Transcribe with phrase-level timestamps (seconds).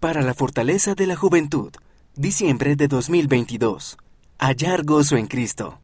[0.00, 1.72] Para la fortaleza de la juventud,
[2.16, 3.98] diciembre de 2022.
[4.38, 5.78] Hallar gozo en Cristo.